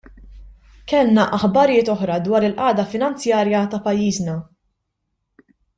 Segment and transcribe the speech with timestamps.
[0.91, 4.39] Kellna aħbarijiet oħra dwar il-qagħda finanzjarja ta' pajjiżna.